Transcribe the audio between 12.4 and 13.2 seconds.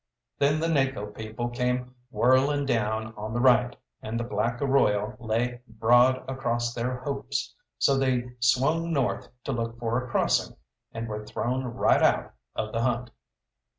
of the hunt.